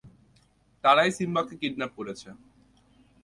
[0.83, 2.29] তারাই সিম্বাকে কিডন্যাপ করেছে।